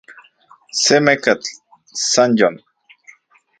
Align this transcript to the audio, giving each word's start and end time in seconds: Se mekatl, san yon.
Se 0.83 0.97
mekatl, 1.05 1.47
san 2.09 2.29
yon. 2.39 2.55